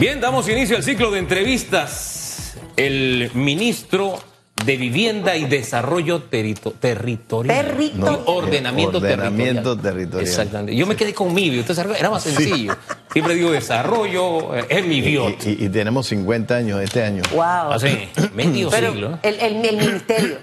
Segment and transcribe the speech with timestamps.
[0.00, 2.54] Bien, damos inicio al ciclo de entrevistas.
[2.74, 4.18] El ministro
[4.64, 7.66] de Vivienda y Desarrollo Terito- Territorial.
[7.66, 8.20] Territorial.
[8.26, 9.82] No, ordenamiento, Ordenamiento territorial.
[9.82, 10.22] territorial.
[10.26, 10.74] Exactamente.
[10.74, 11.62] Yo me quedé con Mibio.
[11.74, 12.74] Sabe, era más sencillo.
[13.12, 15.44] Siempre digo desarrollo, eh, es mi Y, biot.
[15.46, 17.22] y- y tenemos 50 años este año.
[17.32, 17.72] Wow.
[17.72, 19.18] Así, medio Pero siglo.
[19.22, 20.36] el, el- el ministerio.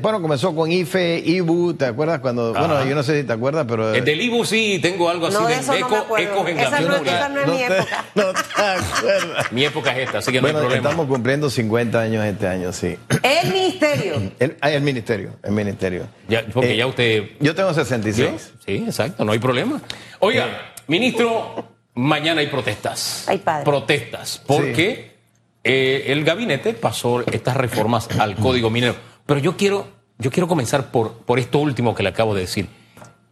[0.00, 2.52] Bueno, comenzó con IFE, IBU, ¿te acuerdas cuando?
[2.52, 3.94] Bueno, yo no sé si te acuerdas, pero.
[3.94, 6.58] El del Ibu sí, tengo algo así No, de de eso no me eco, en
[6.58, 8.04] Esa no- esa no es mi te, época.
[8.14, 9.52] no te acuerdas.
[9.52, 10.88] Mi época es esta, así que no Bueno, hay problema.
[10.88, 12.96] estamos cumpliendo 50 años este año, sí.
[13.22, 14.14] El ministerio.
[14.38, 16.06] El, ah, el ministerio, el ministerio.
[16.28, 18.52] Ya, porque Eh, ya usted Yo tengo Sí, 66.
[18.64, 19.80] sí, exacto, no hay problema.
[20.18, 23.24] Oiga, ministro, mañana hay protestas.
[23.28, 23.64] Ay, padre.
[23.64, 25.16] Protestas, porque
[25.64, 28.96] eh, el gabinete pasó estas reformas al Código Minero.
[29.26, 29.86] Pero yo quiero,
[30.18, 32.68] yo quiero comenzar por, por esto último que le acabo de decir.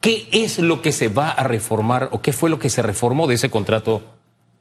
[0.01, 3.27] ¿Qué es lo que se va a reformar o qué fue lo que se reformó
[3.27, 4.03] de ese contrato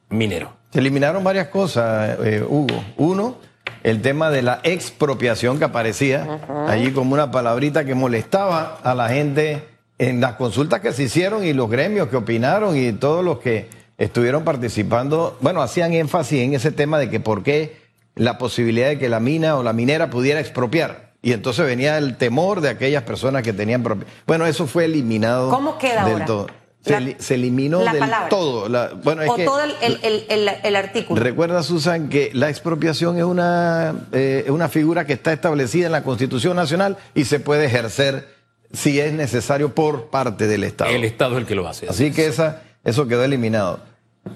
[0.08, 0.56] minero?
[0.72, 2.84] Se eliminaron varias cosas, eh, Hugo.
[2.96, 3.36] Uno,
[3.84, 9.08] el tema de la expropiación que aparecía allí como una palabrita que molestaba a la
[9.08, 9.64] gente
[9.98, 13.68] en las consultas que se hicieron y los gremios que opinaron y todos los que
[13.98, 17.76] estuvieron participando, bueno, hacían énfasis en ese tema de que por qué
[18.14, 21.12] la posibilidad de que la mina o la minera pudiera expropiar.
[21.20, 24.10] Y entonces venía el temor de aquellas personas que tenían propiedad.
[24.26, 26.26] Bueno, eso fue eliminado ¿Cómo queda del ahora?
[26.26, 26.46] todo.
[26.84, 28.28] Se, La- se eliminó la del palabra.
[28.28, 28.68] todo.
[28.68, 31.20] La- bueno, es o que- todo el, el- el- el- el artículo.
[31.20, 35.92] Recuerda, Susan, que la expropiación es una, eh, es una figura que está establecida en
[35.92, 38.28] la Constitución Nacional y se puede ejercer
[38.72, 40.90] si es necesario por parte del Estado.
[40.90, 41.88] El Estado es el que lo hace.
[41.88, 43.80] Así que esa, eso quedó eliminado.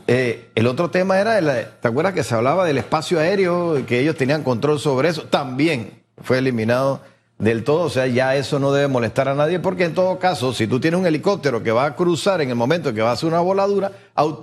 [0.07, 4.01] Eh, el otro tema era, el- ¿te acuerdas que se hablaba del espacio aéreo, que
[4.01, 5.23] ellos tenían control sobre eso?
[5.23, 7.01] También fue eliminado
[7.39, 10.53] del todo, o sea, ya eso no debe molestar a nadie, porque en todo caso,
[10.53, 13.13] si tú tienes un helicóptero que va a cruzar en el momento que va a
[13.15, 13.91] hacer una voladura,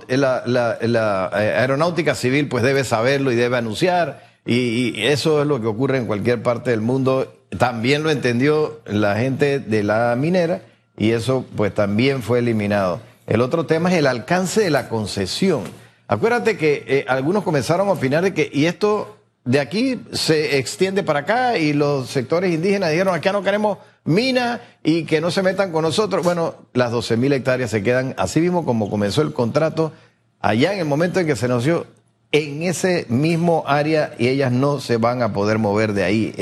[0.08, 5.06] eh, la, la- la, eh, aeronáutica civil pues debe saberlo y debe anunciar, y, y
[5.06, 7.32] eso es lo que ocurre en cualquier parte del mundo.
[7.56, 10.62] También lo entendió la gente de la minera,
[10.98, 13.00] y eso pues también fue eliminado.
[13.30, 15.62] El otro tema es el alcance de la concesión.
[16.08, 21.04] Acuérdate que eh, algunos comenzaron a opinar de que, y esto de aquí se extiende
[21.04, 25.44] para acá, y los sectores indígenas dijeron, acá no queremos mina y que no se
[25.44, 26.24] metan con nosotros.
[26.24, 29.92] Bueno, las 12 mil hectáreas se quedan así mismo como comenzó el contrato,
[30.40, 31.86] allá en el momento en que se negoció,
[32.32, 36.34] en ese mismo área y ellas no se van a poder mover de ahí.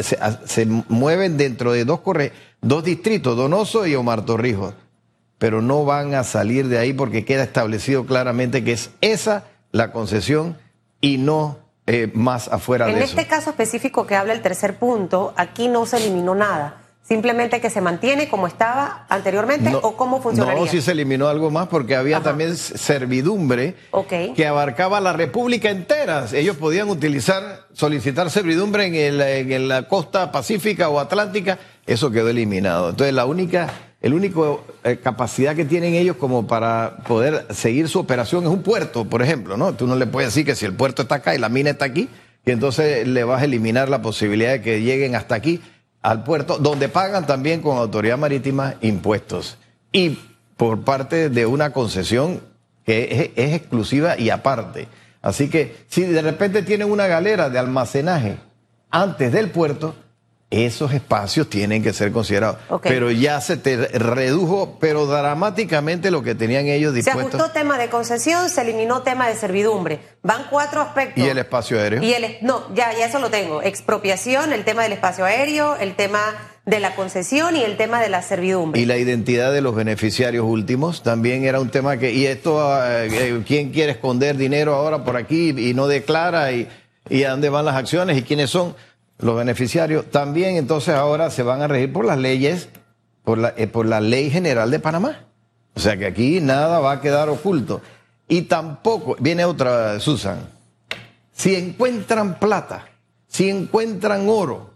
[0.00, 4.74] Se, se mueven dentro de dos, corre, dos distritos, Donoso y Omar Torrijos
[5.38, 9.92] pero no van a salir de ahí porque queda establecido claramente que es esa la
[9.92, 10.56] concesión
[11.00, 13.30] y no eh, más afuera En de este eso.
[13.30, 16.82] caso específico que habla el tercer punto, aquí no se eliminó nada.
[17.02, 20.60] Simplemente que se mantiene como estaba anteriormente No, o cómo funcionaría.
[20.60, 22.24] No, sí se eliminó algo más porque había Ajá.
[22.24, 23.76] también servidumbre
[24.34, 26.26] que abarcaba la República entera.
[26.32, 29.20] Ellos podían utilizar, solicitar servidumbre en, el-
[29.52, 31.58] en la costa pacífica o atlántica.
[31.86, 32.90] Eso quedó eliminado.
[32.90, 33.68] Entonces la única,
[34.00, 38.62] el único eh, capacidad que tienen ellos como para poder seguir su operación es un
[38.62, 39.74] puerto, por ejemplo, ¿no?
[39.74, 41.86] Tú no le puedes decir que si el puerto está acá y la mina está
[41.86, 42.08] aquí,
[42.44, 45.60] y entonces le vas a eliminar la posibilidad de que lleguen hasta aquí
[46.02, 49.58] al puerto, donde pagan también con autoridad marítima impuestos.
[49.90, 50.18] Y
[50.56, 52.40] por parte de una concesión
[52.84, 54.86] que es, es exclusiva y aparte.
[55.22, 58.36] Así que si de repente tienen una galera de almacenaje
[58.90, 59.96] antes del puerto,
[60.50, 62.58] esos espacios tienen que ser considerados.
[62.82, 67.34] Pero ya se te redujo, pero dramáticamente lo que tenían ellos Se dispuestos.
[67.34, 69.98] ajustó tema de concesión, se eliminó tema de servidumbre.
[70.22, 71.22] Van cuatro aspectos.
[71.22, 72.02] Y el espacio aéreo.
[72.02, 73.60] Y el, no, ya, ya eso lo tengo.
[73.60, 76.20] Expropiación, el tema del espacio aéreo, el tema
[76.64, 78.80] de la concesión y el tema de la servidumbre.
[78.80, 83.08] Y la identidad de los beneficiarios últimos también era un tema que, y esto, eh,
[83.10, 86.52] eh, ¿quién quiere esconder dinero ahora por aquí y no declara?
[86.52, 86.68] Y,
[87.08, 88.74] y a dónde van las acciones y quiénes son
[89.18, 90.10] los beneficiarios?
[90.10, 92.68] También entonces ahora se van a regir por las leyes,
[93.24, 95.26] por la, eh, por la ley general de Panamá.
[95.74, 97.82] O sea que aquí nada va a quedar oculto.
[98.28, 100.48] Y tampoco, viene otra, Susan,
[101.32, 102.88] si encuentran plata,
[103.26, 104.70] si encuentran oro,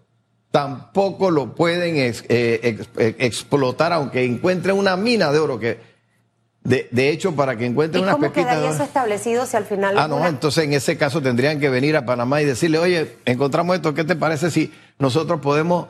[0.50, 5.89] tampoco lo pueden eh, eh, explotar, aunque encuentren una mina de oro que,
[6.70, 8.52] de, de hecho, para que ¿Y encuentren unas cómo pepitas.
[8.52, 9.98] quedaría eso establecido si al final...
[9.98, 13.74] Ah, no, entonces en ese caso tendrían que venir a Panamá y decirle, oye, encontramos
[13.74, 15.88] esto, ¿qué te parece si nosotros podemos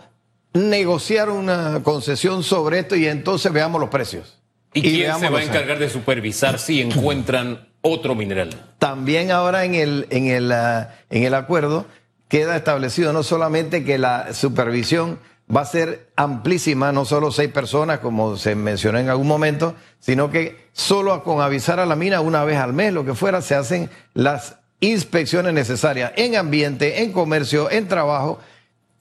[0.55, 4.39] negociar una concesión sobre esto y entonces veamos los precios?
[4.73, 8.49] ¿Y, quién se va a encargar de supervisar si encuentran otro mineral?
[8.79, 11.85] También ahora en el, en el, ah, en el acuerdo
[12.29, 15.19] queda establecido no solamente que la supervisión
[15.55, 20.31] va a ser amplísima, no solo seis personas, como se mencionó en algún momento, sino
[20.31, 23.55] que solo con avisar a la mina una vez al mes, lo que fuera, se
[23.55, 28.39] hacen las inspecciones necesarias en ambiente, en comercio, en trabajo.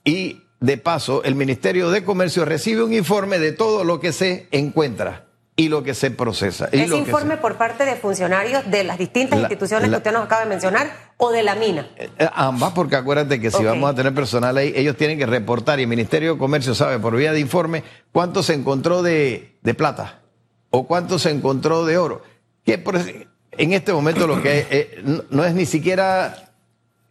[0.04, 4.48] Y de paso el Ministerio de Comercio recibe un informe de todo lo que se
[4.50, 5.29] encuentra
[5.60, 6.70] y lo que se procesa.
[6.72, 10.44] Y ¿Ese informe por parte de funcionarios de las distintas instituciones que usted nos acaba
[10.44, 11.86] de mencionar o de la mina?
[11.98, 15.26] Eh, eh, ambas, porque acuérdate que si vamos a tener personal ahí, ellos tienen que
[15.26, 19.58] reportar y el Ministerio de Comercio sabe por vía de informe cuánto se encontró de,
[19.60, 20.20] de plata
[20.70, 22.22] o cuánto se encontró de oro.
[22.64, 26.49] Que por, en este momento lo que eh, no es ni siquiera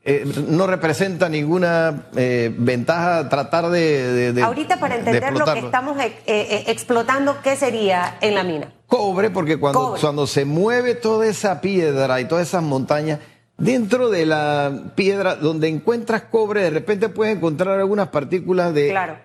[0.09, 7.37] eh, no representa ninguna eh, ventaja tratar de, Ahorita para entender lo que estamos explotando,
[7.43, 8.73] ¿qué sería en la mina?
[8.87, 13.19] Cobre, porque cuando, cuando se mueve toda esa piedra y todas esas montañas,
[13.59, 18.89] dentro de la piedra donde encuentras cobre, de repente puedes encontrar algunas partículas de...
[18.89, 19.17] Claro.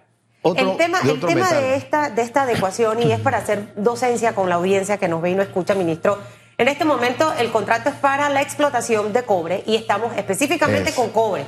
[0.45, 4.51] el tema, el tema de, esta, de esta adecuación, y es para hacer docencia con
[4.51, 6.19] la audiencia que nos ve y no escucha, ministro,
[6.65, 11.11] en este momento el contrato es para la explotación de cobre y estamos específicamente con
[11.11, 11.45] cobre.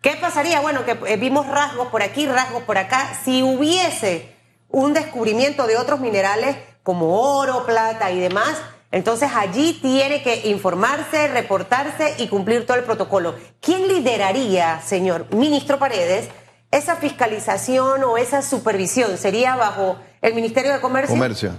[0.00, 0.60] ¿Qué pasaría?
[0.60, 3.12] Bueno, que eh, vimos rasgos por aquí, rasgos por acá.
[3.26, 4.34] Si hubiese
[4.70, 8.56] un descubrimiento de otros minerales como oro, plata y demás,
[8.90, 13.34] entonces allí tiene que informarse, reportarse y cumplir todo el protocolo.
[13.60, 16.30] ¿Quién lideraría, señor ministro Paredes,
[16.70, 19.18] esa fiscalización o esa supervisión?
[19.18, 21.14] ¿Sería bajo el Ministerio de Comercio?
[21.14, 21.52] Comercio,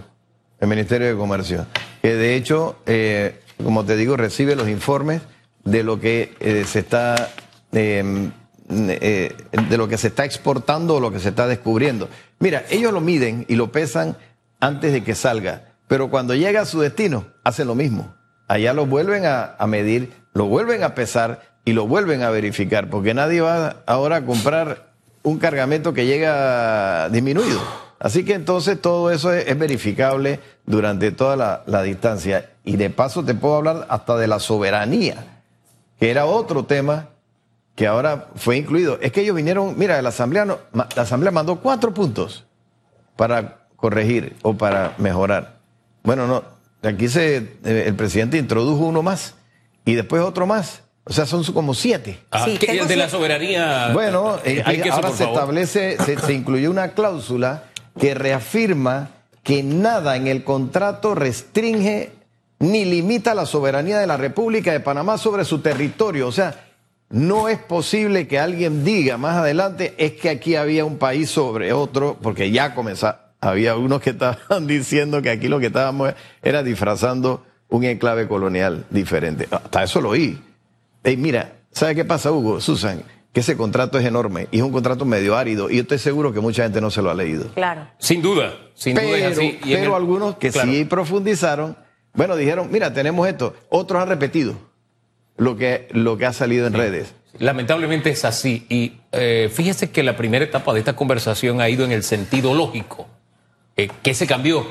[0.60, 1.66] el Ministerio de Comercio
[2.06, 5.24] que de hecho, eh, como te digo, recibe los informes
[5.63, 7.31] de lo que eh, se está
[7.72, 8.31] em,
[8.69, 12.07] eh, de lo que se está exportando o lo que se está descubriendo.
[12.38, 14.18] Mira, ellos lo miden y lo pesan
[14.60, 18.13] antes de que salga, pero cuando llega a su destino, hacen lo mismo.
[18.48, 22.92] Allá lo vuelven a, a medir, lo vuelven a pesar y lo vuelven a verificar,
[22.92, 24.94] porque nadie va ahora a comprar
[25.24, 27.84] un cargamento que llega disminuido.
[28.06, 32.52] Así que entonces todo eso es, verificable durante toda la, distancia.
[32.63, 35.42] Y de paso te puedo hablar hasta de la soberanía,
[36.00, 37.10] que era otro tema
[37.74, 39.00] que ahora fue incluido.
[39.02, 42.46] Es que ellos vinieron, mira, la asamblea, la asamblea mandó cuatro puntos
[43.16, 45.56] para corregir o para mejorar.
[46.04, 46.44] Bueno, no,
[46.88, 49.34] aquí se, eh, el presidente introdujo uno más
[49.84, 50.84] y después otro más.
[51.06, 52.19] O sea, son como siete.
[52.30, 53.90] Ah, sí, de la soberanía.
[53.94, 57.63] Bueno, eh, ahora se establece, se, se incluyó una cláusula
[58.00, 59.09] que reafirma
[59.44, 62.12] que nada en el contrato restringe
[62.59, 66.27] ni limita la soberanía de la República de Panamá sobre su territorio.
[66.27, 66.65] O sea,
[67.09, 71.74] no es posible que alguien diga más adelante es que aquí había un país sobre
[71.74, 76.63] otro, porque ya comenzó, había unos que estaban diciendo que aquí lo que estábamos era
[76.63, 79.47] disfrazando un enclave colonial diferente.
[79.51, 80.42] Hasta eso lo oí.
[81.03, 82.59] Hey, mira, ¿sabe qué pasa, Hugo?
[82.62, 83.03] Susan,
[83.35, 86.31] que ese contrato es enorme y es un contrato medio árido y yo estoy seguro
[86.31, 87.49] que mucha gente no se lo ha leído.
[87.49, 87.85] Claro.
[87.97, 89.59] Sin duda, sin pero, duda es así.
[89.61, 91.75] pero algunos que sí profundizaron,
[92.13, 93.53] bueno, dijeron, mira, tenemos esto.
[93.67, 94.55] Otros han repetido
[95.35, 97.13] lo que, lo que ha salido en redes.
[97.37, 98.65] Lamentablemente es así.
[98.69, 102.53] Y eh, fíjese que la primera etapa de esta conversación ha ido en el sentido
[102.53, 103.05] lógico.
[103.75, 104.59] Eh, ¿Qué se cambió?
[104.59, 104.65] O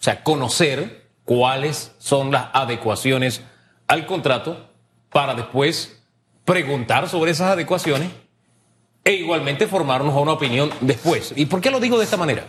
[0.00, 3.40] sea, conocer cuáles son las adecuaciones
[3.88, 4.68] al contrato
[5.08, 5.95] para después
[6.46, 8.08] preguntar sobre esas adecuaciones
[9.04, 11.34] e igualmente formarnos a una opinión después.
[11.36, 12.46] ¿Y por qué lo digo de esta manera?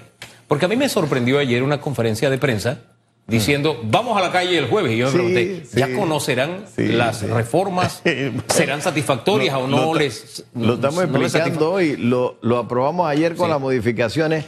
[0.47, 2.79] Porque a mí me sorprendió ayer una conferencia de prensa
[3.27, 4.93] diciendo, vamos a la calle el jueves.
[4.93, 8.01] Y yo me pregunté, ¿ya conocerán las reformas?
[8.47, 10.45] ¿Serán satisfactorias o no les...
[10.55, 14.45] Lo estamos explicando hoy, lo, lo, aprobamos ayer con las modificaciones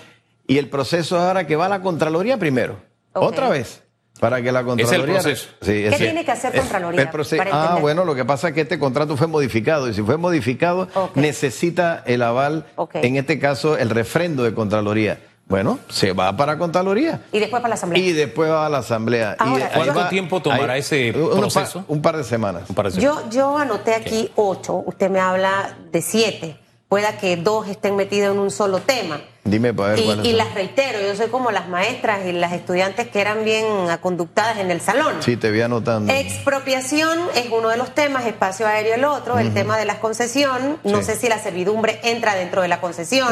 [0.48, 2.80] y el proceso es ahora que va a la Contraloría primero.
[3.14, 3.84] Otra vez.
[4.20, 5.18] Para que la Contraloría.
[5.18, 5.48] Es el proceso.
[5.62, 7.02] ¿Qué tiene que hacer Contraloría?
[7.02, 7.42] El proceso.
[7.52, 10.88] ah, bueno, lo que pasa es que este contrato fue modificado y si fue modificado,
[11.16, 15.20] necesita el aval, en este caso, el refrendo de Contraloría.
[15.48, 17.22] Bueno, se va para Contraloría.
[17.32, 18.04] Y después para la Asamblea.
[18.04, 19.36] Y después va a la Asamblea.
[19.74, 21.86] ¿Cuánto tiempo tomará ese proceso?
[21.88, 22.64] Un par, de semanas.
[22.98, 26.60] Yo, yo anoté aquí ocho, usted me habla de siete.
[26.90, 29.22] Pueda que dos estén metidos en un solo tema.
[29.44, 33.08] Dime para ver y, y las reitero, yo soy como las maestras y las estudiantes
[33.08, 35.14] que eran bien aconductadas en el salón.
[35.22, 36.12] Sí, te voy anotando.
[36.12, 40.80] Expropiación es uno de los temas, espacio aéreo el otro, el tema de la concesión.
[40.84, 43.30] No sé si la servidumbre entra dentro de la concesión,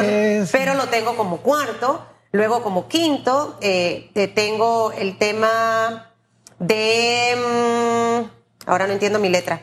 [0.52, 2.06] pero lo tengo como cuarto.
[2.30, 6.12] Luego como quinto, eh, tengo el tema
[6.60, 7.34] de...
[7.36, 9.62] Mm, ahora no entiendo mi letra.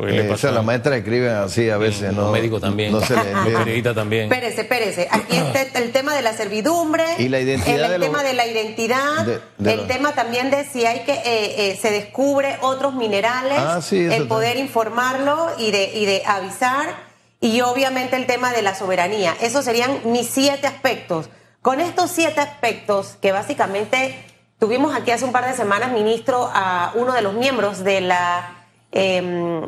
[0.00, 2.30] Eh, o sea, la maestra escribe así a veces, ¿no?
[2.30, 2.92] médico también.
[2.92, 4.24] No se le también.
[4.24, 5.08] Espérese, espérese.
[5.10, 7.04] Aquí está el tema de la servidumbre.
[7.18, 7.94] Y la identidad.
[7.94, 9.26] El, tema de la identidad.
[9.64, 11.14] el tema también de si hay que.
[11.14, 13.58] Eh, eh, se descubre otros minerales.
[13.58, 17.08] Ah, sí, el poder informarlo y de, y de avisar.
[17.40, 19.34] y obviamente el tema de la soberanía.
[19.40, 21.28] Esos serían mis siete aspectos.
[21.60, 24.14] Con estos siete aspectos que básicamente
[24.60, 28.64] tuvimos aquí hace un par de semanas, ministro, a uno de los miembros de la
[28.92, 29.62] em,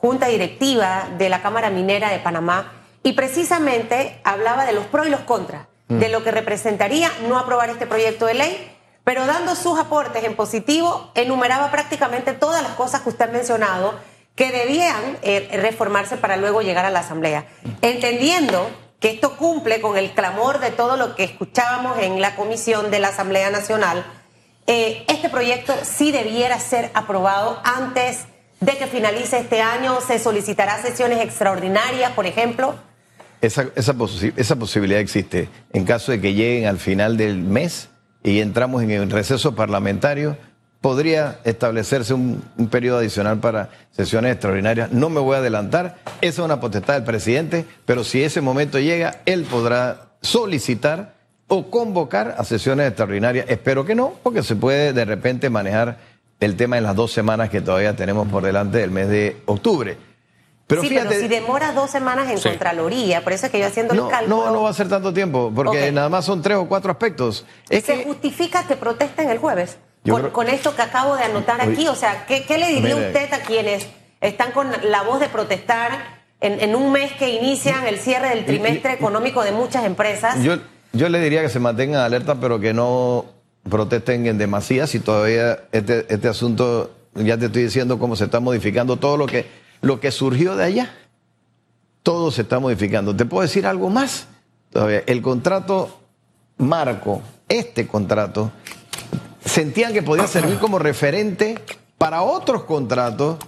[0.00, 2.72] Junta Directiva de la Cámara Minera de Panamá
[3.02, 5.98] y precisamente hablaba de los pros y los contras, mm.
[5.98, 8.76] de lo que representaría no aprobar este proyecto de ley
[9.06, 13.94] pero dando sus aportes en positivo, enumeraba prácticamente todas las cosas que usted ha mencionado
[14.34, 17.46] que debían eh, reformarse para luego llegar a la Asamblea.
[17.82, 22.90] Entendiendo que esto cumple con el clamor de todo lo que escuchábamos en la comisión
[22.90, 24.04] de la Asamblea Nacional,
[24.66, 28.26] eh, este proyecto sí debiera ser aprobado antes
[28.60, 30.00] de que finalice este año.
[30.00, 32.74] Se solicitará sesiones extraordinarias, por ejemplo.
[33.40, 33.94] Esa, esa,
[34.56, 35.48] posibilidad existe.
[35.72, 37.90] En caso de que lleguen al final del mes,
[38.22, 40.36] y entramos en el receso parlamentario,
[40.80, 44.90] podría establecerse un, periodo adicional para sesiones extraordinarias.
[44.90, 48.78] No me voy a adelantar, esa es una potestad del presidente, pero si ese momento
[48.78, 51.14] llega, él podrá solicitar
[51.48, 53.46] o convocar a sesiones extraordinarias.
[53.48, 55.98] Espero que no, porque se puede de repente manejar
[56.40, 59.96] el tema en las dos semanas que todavía tenemos por delante del mes de octubre.
[60.66, 63.94] Pero sí, pero si demora dos semanas en Contraloría, por eso es que yo haciendo
[63.94, 64.46] el cálculo...
[64.46, 67.46] No, no va a ser tanto tiempo, porque nada más son tres o cuatro aspectos.
[67.70, 69.78] ¿Se justifica que protesten el jueves?
[70.32, 73.86] Con, esto que acabo de anotar aquí, o sea, ¿qué, le diría usted a quienes
[74.20, 75.92] están con la voz de protestar
[76.40, 80.42] en, un mes que inician el cierre del trimestre económico de muchas empresas?
[80.42, 80.56] Yo,
[80.92, 83.35] yo le diría que se mantengan alerta, pero que no
[83.68, 88.40] protesten en demasía, si todavía este, este asunto, ya te estoy diciendo cómo se está
[88.40, 89.46] modificando todo lo que
[89.80, 90.94] lo que surgió de allá,
[92.02, 93.14] todo se está modificando.
[93.14, 94.26] ¿Te puedo decir algo más?
[94.70, 96.00] Todavía, el contrato
[96.58, 98.50] marco, este contrato,
[99.44, 101.58] sentían que podía servir como referente
[101.98, 103.38] para otros contratos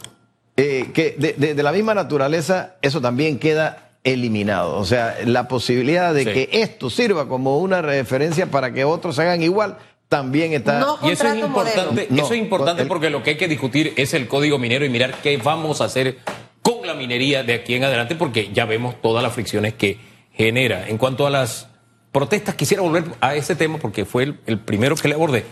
[0.56, 4.76] eh, que de, la misma naturaleza, eso también queda eliminado.
[4.76, 9.42] O sea, la posibilidad de que esto sirva como una referencia para que otros hagan
[9.42, 10.96] igual, también está.
[11.02, 14.26] y eso es importante, eso es importante porque lo que hay que discutir es el
[14.26, 16.18] código minero y mirar qué vamos a hacer
[16.62, 19.98] con la minería de aquí en adelante, porque ya vemos todas las fricciones que
[20.32, 20.88] genera.
[20.88, 21.68] En cuanto a las
[22.10, 25.44] protestas, quisiera volver a ese tema porque fue el, primero que le abordé,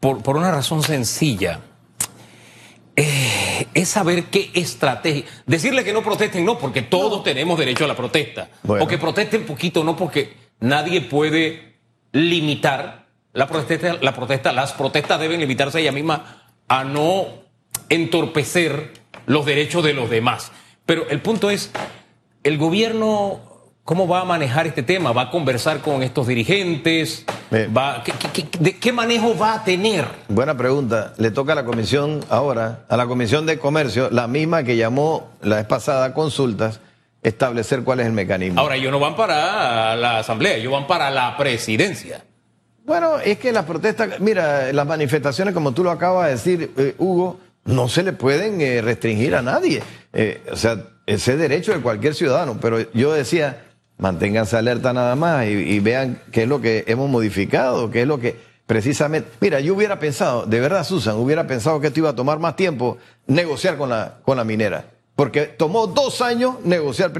[0.00, 1.60] por, por una razón sencilla.
[2.94, 5.24] Eh, es saber qué estrategia.
[5.44, 8.48] Decirle que no protesten, no, porque todos tenemos derecho a la protesta.
[8.66, 11.76] O que protesten poquito, no, porque nadie puede
[12.12, 13.05] limitar
[13.36, 17.26] la protesta, la protesta, las protestas deben limitarse ella misma a no
[17.90, 18.94] entorpecer
[19.26, 20.52] los derechos de los demás.
[20.86, 21.70] Pero el punto es,
[22.44, 23.40] el gobierno,
[23.84, 25.12] ¿cómo va a manejar este tema?
[25.12, 27.26] ¿Va a conversar con estos dirigentes?
[27.52, 30.06] ¿Va, qué, de qué manejo va a tener?
[30.28, 31.12] Buena pregunta.
[31.18, 35.28] Le toca a la comisión ahora, a la comisión de comercio, la misma que llamó
[35.42, 36.80] la vez pasada consultas,
[37.22, 38.58] establecer cuál es el mecanismo.
[38.58, 42.24] Ahora, ellos no van para la asamblea, ellos van para la presidencia.
[42.86, 46.94] Bueno, es que las protestas, mira, las manifestaciones, como tú lo acabas de decir, eh,
[46.98, 49.82] Hugo, no se le pueden eh, restringir a nadie.
[50.12, 52.58] Eh, o sea, ese es derecho de cualquier ciudadano.
[52.60, 53.64] Pero yo decía,
[53.98, 58.20] manténganse alerta nada más y, vean qué es lo que hemos modificado, qué es lo
[58.20, 59.30] que precisamente.
[59.40, 62.54] Mira, yo hubiera pensado, de verdad, Susan, hubiera pensado que esto iba a tomar más
[62.54, 64.84] tiempo negociar con la, con la minera.
[65.16, 67.10] Porque tomó dos años negociar.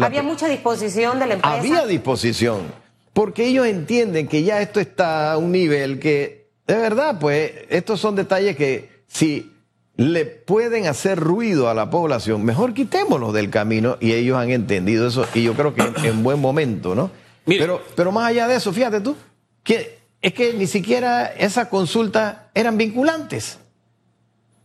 [0.00, 1.56] Había mucha disposición de la empresa.
[1.56, 2.81] Había disposición.
[3.12, 8.00] Porque ellos entienden que ya esto está a un nivel que, de verdad, pues, estos
[8.00, 9.52] son detalles que si
[9.96, 15.06] le pueden hacer ruido a la población, mejor quitémoslos del camino y ellos han entendido
[15.06, 17.10] eso y yo creo que en, buen momento, ¿no?
[17.44, 19.16] Pero, pero más allá de eso, fíjate tú,
[19.62, 23.58] que es que ni siquiera esas consultas eran vinculantes.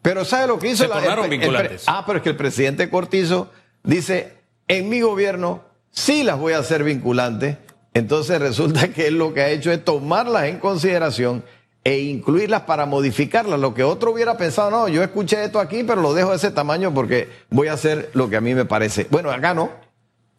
[0.02, 0.84] Pero ¿sabe lo que hizo?
[0.84, 1.84] Se la, vinculantes.
[1.88, 3.52] ah, pero es que el presidente Cortizo
[3.84, 4.38] dice,
[4.68, 7.58] en mi gobierno sí las voy a hacer vinculantes
[7.98, 11.44] entonces resulta que él lo que ha hecho es tomarlas en consideración
[11.84, 13.60] e incluirlas para modificarlas.
[13.60, 16.52] Lo que otro hubiera pensado, no, yo escuché esto aquí, pero lo dejo de ese
[16.52, 19.08] tamaño porque voy a hacer lo que a mí me parece.
[19.10, 19.72] Bueno, acá no.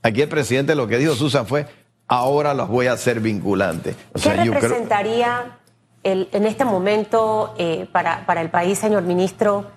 [0.02, 1.66] Aquí el presidente lo que dijo Susan fue,
[2.06, 3.96] ahora las voy a hacer vinculantes.
[4.22, 5.58] ¿Qué representaría
[6.04, 9.70] en este momento eh, para, para el país, señor ministro?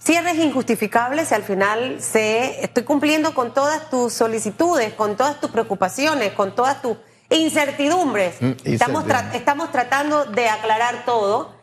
[0.00, 5.50] Cierres injustificables y al final se, estoy cumpliendo con todas tus solicitudes, con todas tus
[5.50, 6.96] preocupaciones, con todas tus
[7.30, 8.40] Incertidumbres.
[8.40, 9.04] Mm, estamos,
[9.34, 11.56] estamos tratando de aclarar todo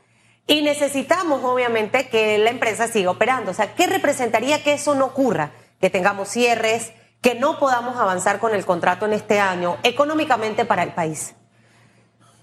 [0.47, 3.51] y necesitamos, obviamente, que la empresa siga operando.
[3.51, 5.51] O sea, ¿qué representaría que eso no ocurra?
[5.81, 6.91] Que tengamos cierres,
[7.21, 11.33] que no podamos avanzar con el contrato en este año económicamente para el país.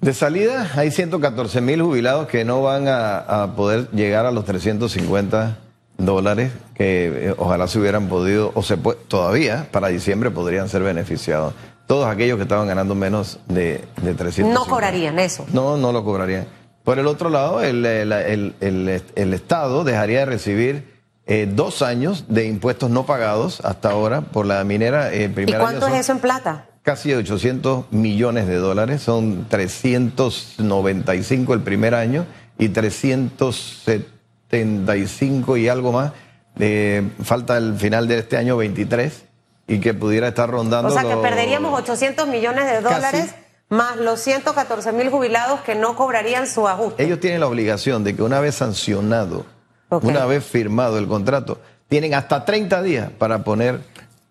[0.00, 4.44] De salida, hay 114 mil jubilados que no van a, a, poder llegar a los
[4.44, 5.58] 350
[5.98, 11.54] dólares que eh, ojalá se hubieran podido, o se todavía para diciembre podrían ser beneficiados.
[11.86, 14.54] Todos aquellos que estaban ganando menos de, de 300.
[14.54, 15.44] No cobrarían eso.
[15.52, 16.46] No, no lo cobrarían.
[16.84, 22.88] Por el otro lado, el, el, Estado dejaría de recibir eh, dos años de impuestos
[22.90, 25.14] no pagados hasta ahora por la minera.
[25.14, 26.66] Eh, ¿Y cuánto es eso en plata?
[26.82, 32.26] Casi 800 millones de dólares, son 395 el primer año
[32.58, 36.10] y 375 y algo más.
[36.58, 39.26] Eh, falta el final de este año 23
[39.72, 40.88] y que pudiera estar rondando.
[40.88, 43.34] O sea, que perderíamos 800 millones de dólares.
[43.70, 47.02] más los 114 mil jubilados que no cobrarían su ajuste.
[47.02, 49.46] Ellos tienen la obligación de que una vez sancionado,
[49.88, 53.80] una vez firmado el contrato, tienen hasta 30 días para poner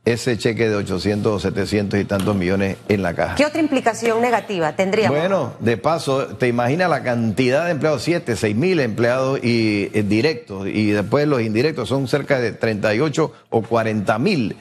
[0.05, 3.35] ese cheque de 800 o 700 y tantos millones en la caja.
[3.35, 5.17] ¿Qué otra implicación negativa tendríamos?
[5.17, 10.03] Bueno, de paso, te imaginas la cantidad de empleados, 7, 6 mil empleados y, eh,
[10.03, 14.55] directos, y después los indirectos son cerca de 38 o 40 mil.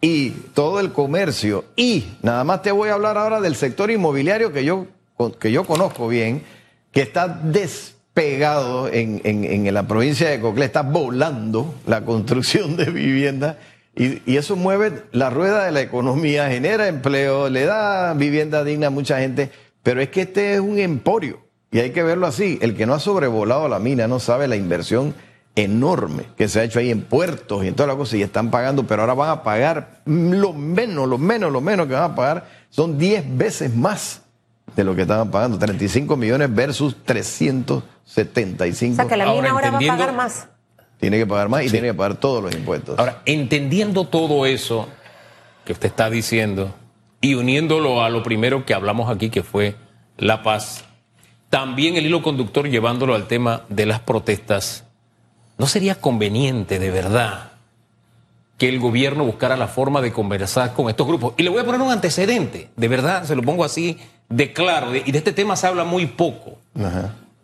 [0.00, 1.64] Y todo el comercio.
[1.74, 4.86] Y nada más te voy a hablar ahora del sector inmobiliario que yo,
[5.40, 6.42] que yo conozco bien,
[6.92, 12.86] que está despegado en, en, en la provincia de Coclé, está volando la construcción de
[12.86, 13.56] viviendas
[13.96, 18.90] y, eso mueve la rueda de la economía, genera empleo, le da vivienda digna a
[18.90, 19.50] mucha gente,
[19.82, 21.40] pero es que este es un emporio
[21.72, 22.58] y hay que verlo así.
[22.60, 25.14] El que no ha sobrevolado la mina no sabe la inversión
[25.56, 28.50] enorme que se ha hecho ahí en puertos y en todas las cosas y están
[28.50, 32.14] pagando, pero ahora van a pagar lo menos, lo menos, lo menos que van a
[32.14, 34.22] pagar son 10 veces más
[34.76, 38.92] de lo que estaban pagando, 35 millones versus 375.
[38.92, 40.48] O sea que la mina ahora va a pagar más.
[41.00, 42.98] Tiene que pagar más y tiene que pagar todos los impuestos.
[42.98, 44.88] Ahora, entendiendo todo eso
[45.64, 46.74] que usted está diciendo
[47.20, 49.76] y uniéndolo a lo primero que hablamos aquí, que fue
[50.16, 50.84] la paz,
[51.50, 54.85] también el hilo conductor llevándolo al tema de las protestas,
[55.58, 57.52] ¿no sería conveniente de verdad
[58.58, 61.34] que el gobierno buscara la forma de conversar con estos grupos?
[61.36, 63.98] Y le voy a poner un antecedente, de verdad, se lo pongo así
[64.28, 66.58] de claro, y de este tema se habla muy poco.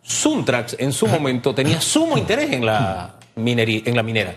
[0.01, 4.35] Suntrax en su momento tenía sumo interés en la minería, en la minera.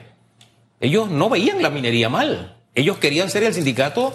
[0.80, 2.56] Ellos no veían la minería mal.
[2.74, 4.14] Ellos querían ser el sindicato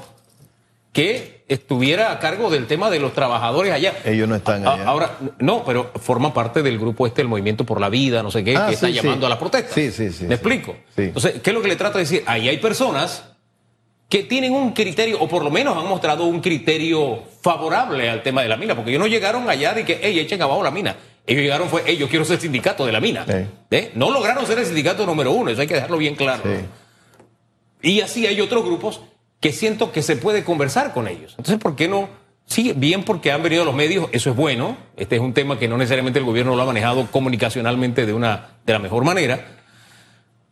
[0.92, 3.94] que estuviera a cargo del tema de los trabajadores allá.
[4.06, 4.86] Ellos no están allá.
[4.86, 8.44] Ahora, no, pero forman parte del grupo este, el Movimiento por la Vida, no sé
[8.44, 9.74] qué, ah, que está llamando a las protestas.
[9.74, 10.26] Sí, sí, sí.
[10.26, 10.76] ¿Me explico?
[10.98, 12.24] Entonces, ¿qué es lo que le trato de decir?
[12.26, 13.24] Ahí hay personas
[14.10, 18.42] que tienen un criterio, o por lo menos han mostrado un criterio favorable al tema
[18.42, 20.98] de la mina, porque ellos no llegaron allá de que, hey, echen abajo la mina.
[21.26, 23.26] Ellos llegaron fue, ellos yo quiero ser sindicato de la mina.
[23.70, 23.92] ¿Eh?
[23.96, 26.44] No lograron ser el sindicato número uno, eso hay que dejarlo bien claro.
[27.82, 29.02] Y así hay otros grupos
[29.42, 31.32] que siento que se puede conversar con ellos.
[31.32, 32.08] Entonces, ¿por qué no?
[32.46, 34.78] Sí, bien porque han venido los medios, eso es bueno.
[34.96, 38.58] Este es un tema que no necesariamente el gobierno lo ha manejado comunicacionalmente de, una,
[38.66, 39.58] de la mejor manera.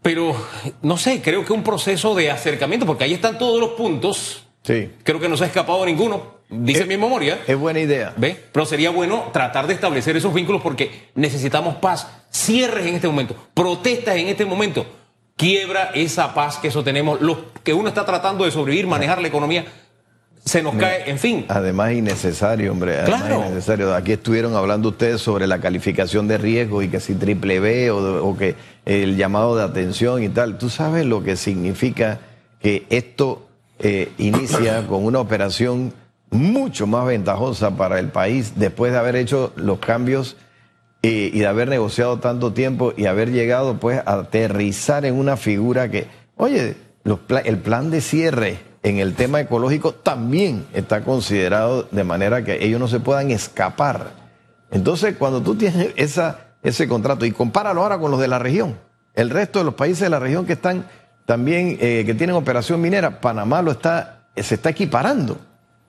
[0.01, 0.35] Pero,
[0.81, 4.47] no sé, creo que un proceso de acercamiento, porque ahí están todos los puntos.
[4.63, 4.91] Sí.
[5.03, 6.39] Creo que no se ha escapado ninguno.
[6.49, 7.39] Dice mi memoria.
[7.45, 8.13] Es buena idea.
[8.17, 8.45] ¿Ve?
[8.51, 12.07] Pero sería bueno tratar de establecer esos vínculos porque necesitamos paz.
[12.31, 14.85] Cierres en este momento, protestas en este momento.
[15.39, 17.21] Quiebra esa paz que eso tenemos.
[17.21, 19.63] Los que uno está tratando de sobrevivir, manejar la economía,
[20.43, 21.45] se nos cae, en fin.
[21.47, 22.97] Además, innecesario, hombre.
[23.05, 23.45] claro.
[23.45, 23.95] innecesario.
[23.95, 28.35] Aquí estuvieron hablando ustedes sobre la calificación de riesgo y que si triple B o
[28.37, 30.57] que el llamado de atención y tal.
[30.57, 32.19] ¿Tú sabes lo que significa
[32.61, 33.47] que esto
[33.79, 35.93] eh, inicia con una operación
[36.31, 40.35] mucho más ventajosa para el país después de haber hecho los cambios
[41.01, 45.89] y, de haber negociado tanto tiempo y haber llegado pues a aterrizar en una figura
[45.89, 46.75] que, oye,
[47.45, 52.79] el plan de cierre en el tema ecológico también está considerado de manera que ellos
[52.79, 54.11] no se puedan escapar.
[54.71, 58.77] Entonces, cuando tú tienes esa, ese contrato y compáralo ahora con los de la región,
[59.15, 60.85] el resto de los países de la región que están
[61.25, 65.37] también, eh, que tienen operación minera, Panamá lo está, se está equiparando.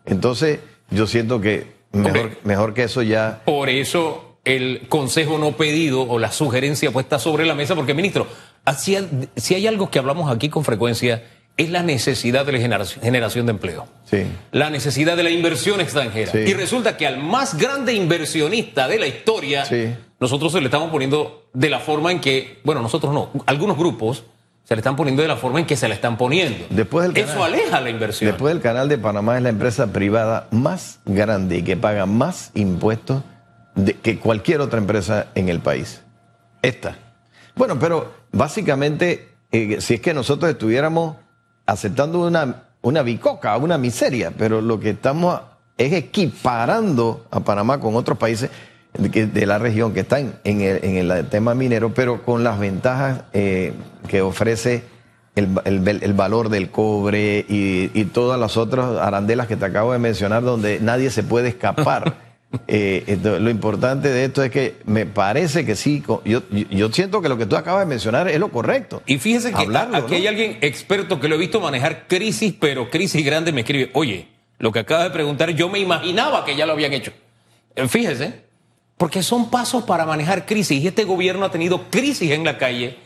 [0.05, 3.43] Entonces, yo siento que mejor, mejor que eso ya.
[3.45, 8.27] Por eso el consejo no pedido o la sugerencia puesta sobre la mesa, porque, ministro,
[8.75, 11.23] si hay algo que hablamos aquí con frecuencia,
[11.57, 13.87] es la necesidad de la generación de empleo.
[14.05, 14.25] Sí.
[14.51, 16.33] La necesidad de la inversión extranjera.
[16.41, 19.65] Y resulta que al más grande inversionista de la historia,
[20.19, 24.25] nosotros se le estamos poniendo de la forma en que, bueno, nosotros no, algunos grupos
[24.65, 26.65] se le están poniendo de la forma en que se le están poniendo.
[26.71, 28.31] Después del Eso aleja la inversión.
[28.31, 32.53] Después del canal de Panamá es la empresa privada más grande y que paga más
[32.55, 33.23] impuestos
[34.03, 36.03] que cualquier otra empresa en el país.
[36.63, 36.97] Esta.
[37.55, 41.17] Bueno, pero básicamente, eh, si es que nosotros estuviéramos
[41.67, 45.41] aceptando una, una bicoca, una miseria, pero lo que estamos
[45.79, 48.51] es equiparando a Panamá con otros países
[48.99, 53.23] de, la región que están en el, en el tema minero, pero con las ventajas
[53.33, 53.73] eh,
[54.09, 54.85] que ofrece
[55.37, 59.99] el, el, valor del cobre y, y, todas las otras arandelas que te acabo de
[59.99, 62.17] mencionar, donde nadie se puede escapar.
[62.67, 67.29] Eh, lo importante de esto es que me parece que sí, yo, yo siento que
[67.29, 69.03] lo que tú acabas de mencionar es lo correcto.
[69.07, 73.25] Y fíjese que aquí hay alguien experto que lo he visto manejar crisis, pero crisis
[73.25, 74.27] grande me escribe, oye,
[74.59, 77.13] lo que acaba de preguntar, yo me imaginaba que ya lo habían hecho.
[77.77, 78.43] Eh, fíjese,
[78.97, 82.97] porque son pasos para manejar crisis y este gobierno ha tenido crisis en la calle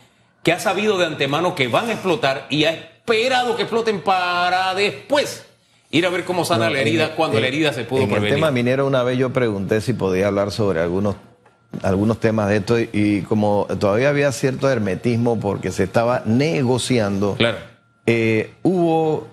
[0.41, 4.73] que ha sabido de antemano que van a explotar y ha esperado que exploten para
[4.73, 5.45] después
[5.91, 8.33] ir a ver cómo sana la herida cuando la herida se pudo en prevenir.
[8.33, 11.15] el tema minero una vez yo pregunté si podía hablar sobre algunos
[11.83, 17.57] algunos temas de esto y como todavía había cierto hermetismo porque se estaba negociando, claro.
[18.05, 19.27] Eh, hubo,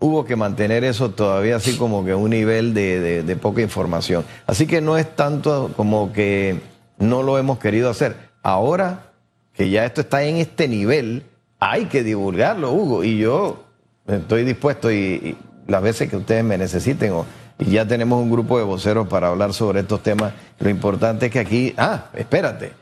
[0.00, 4.24] hubo que mantener eso todavía así como que un nivel de, de, poca información.
[4.46, 6.60] Así que no es tanto como que
[6.98, 8.16] no lo hemos querido hacer.
[8.42, 9.12] Ahora
[9.52, 11.22] que ya esto está en este nivel,
[11.60, 13.64] hay que divulgarlo, Hugo, y yo
[14.06, 17.12] estoy dispuesto y las veces que ustedes me necesiten.
[17.12, 17.26] O,
[17.58, 20.32] y ya tenemos un grupo de voceros para hablar sobre estos temas.
[20.58, 22.72] Lo importante es que aquí, ah, espérate,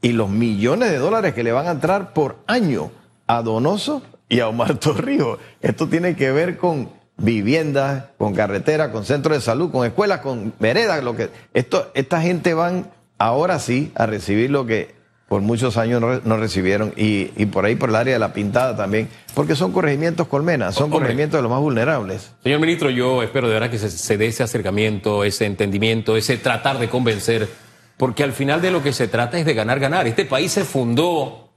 [0.00, 2.90] y los millones de dólares que le van a entrar por año
[3.26, 5.38] a Donoso y a Omar Torrijos.
[5.60, 10.52] Esto tiene que ver con viviendas, con carreteras, con centros de salud, con escuelas, con
[10.58, 14.94] veredas, lo que esto esta gente van ahora sí a recibir lo que
[15.34, 19.08] por muchos años no, recibieron y, por ahí por el área de la pintada también,
[19.34, 22.30] porque son corregimientos colmenas, son corregimientos de los más vulnerables.
[22.44, 26.78] Señor ministro, yo espero de verdad que se, dé ese acercamiento, ese entendimiento, ese tratar
[26.78, 27.48] de convencer,
[27.96, 30.06] porque al final de lo que se trata es de ganar, ganar.
[30.06, 31.50] Este país se fundó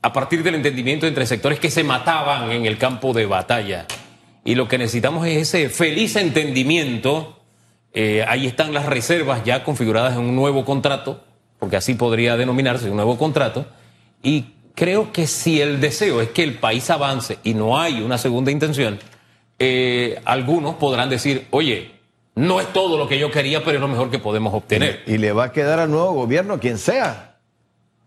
[0.00, 3.86] a partir del entendimiento entre sectores que se mataban en el campo de batalla.
[4.44, 7.40] Y lo que necesitamos es ese feliz entendimiento.
[7.92, 11.24] Eh, ahí están las reservas ya configuradas en un nuevo contrato
[11.58, 13.66] porque así podría denominarse un nuevo contrato,
[14.22, 18.18] y creo que si el deseo es que el país avance y no hay una
[18.18, 18.98] segunda intención,
[19.58, 21.98] eh, algunos podrán decir, oye,
[22.36, 25.02] no es todo lo que yo quería, pero es lo mejor que podemos obtener.
[25.06, 27.36] Y, le va a quedar al nuevo gobierno, quien sea.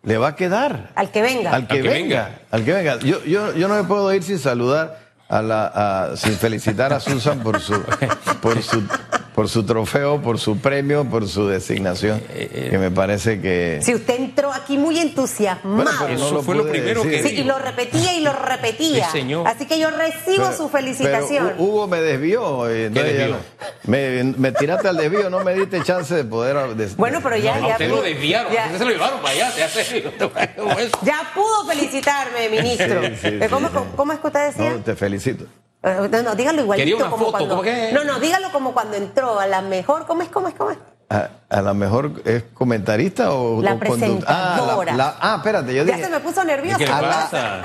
[0.04, 0.92] Le va a quedar.
[0.96, 1.52] Al que venga.
[1.54, 3.00] Al que, venga, Al que venga.
[3.00, 7.42] Yo, yo, yo no me puedo ir sin saludar a la, sin felicitar a Susan
[7.42, 7.82] por su,
[8.42, 8.84] por su
[9.42, 13.80] por su trofeo, por su premio, por su designación, que me parece que...
[13.82, 16.10] Si usted entró aquí muy entusiasmado.
[16.10, 17.24] eso fue lo primero que...
[17.24, 19.10] Sí, y lo repetía y lo repetía.
[19.48, 21.54] Así que yo recibo su felicitación.
[21.58, 22.70] Hugo me desvió.
[22.70, 22.92] Eh,
[23.88, 26.56] me, me, tiraste al desvío, no me diste chance de poder...
[26.96, 27.60] bueno, pero ya...
[27.60, 29.52] ya usted lo desviaron, ya, se lo llevaron para allá.
[31.02, 33.02] Ya, pudo felicitarme, ministro.
[33.50, 34.70] ¿Cómo, ¿Cómo, es que usted decía?
[34.70, 35.48] No, te felicito.
[35.84, 37.64] Eh, no, no, dígalo igualito como cuando.
[37.94, 40.06] No, no, dígalo como cuando entró a la mejor.
[40.06, 40.30] ¿Cómo es?
[40.30, 40.54] ¿Cómo es?
[40.54, 40.78] ¿Cómo es?
[41.10, 44.96] A, la mejor es comentarista o la presentadora.
[44.98, 46.00] Ah, ah, espérate, yo dije.
[46.00, 46.78] Ya se me puso nerviosa.
[46.78, 47.64] ¿Qué pasa?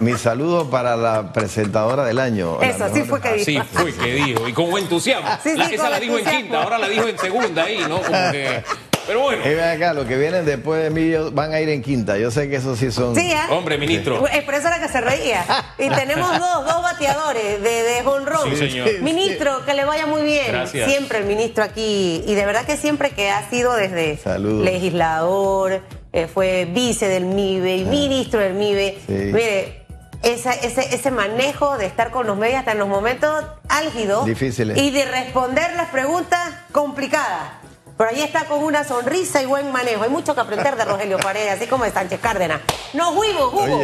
[0.00, 2.62] Mi saludo para la presentadora del año.
[2.62, 3.44] Eso, así fue que dijo.
[3.44, 4.48] Sí, fue que dijo.
[4.48, 5.28] Y con entusiasmo.
[5.42, 8.00] Sí, sí, esa la dijo en quinta, ahora la dijo en segunda ahí, ¿no?
[8.00, 8.64] Como que.
[9.06, 9.42] Pero bueno.
[9.44, 12.18] Y ven acá, los que vienen después de mí van a ir en quinta.
[12.18, 13.14] Yo sé que eso sí son.
[13.14, 13.38] Sí, ¿eh?
[13.50, 14.26] Hombre, ministro.
[14.26, 15.44] Es por eso era que se reía.
[15.78, 18.50] Y tenemos dos, dos bateadores de, de honrón.
[18.50, 19.00] Sí, señor.
[19.00, 20.46] Ministro, que le vaya muy bien.
[20.48, 20.90] Gracias.
[20.90, 22.24] Siempre el ministro aquí.
[22.26, 27.76] Y de verdad que siempre que ha sido desde legislador, eh, fue vice del MIBE
[27.76, 27.90] y ah.
[27.90, 28.98] ministro del MIBE.
[29.08, 29.86] Mire.
[30.22, 34.78] ese, ese manejo de estar con los medios hasta en los momentos álgidos Difíciles.
[34.78, 36.40] y de responder las preguntas
[36.72, 37.65] complicadas.
[37.96, 40.04] Pero ahí está con una sonrisa y buen manejo.
[40.04, 42.60] Hay mucho que aprender de Rogelio Paredes, así como de Sánchez Cárdenas.
[42.92, 43.80] Nos fuimos, Hugo.